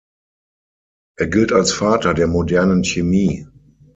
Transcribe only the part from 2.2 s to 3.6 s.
modernen Chemie.